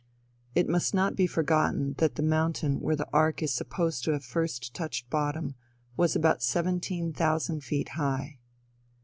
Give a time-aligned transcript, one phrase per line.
[0.55, 4.25] It must not be forgotten that the mountain where the ark is supposed to have
[4.25, 5.53] first touched bottom,
[5.95, 8.39] was about seventeen thousand feet high.